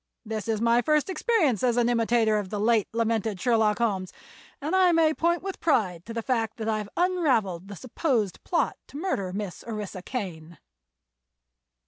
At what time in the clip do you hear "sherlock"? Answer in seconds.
3.39-3.77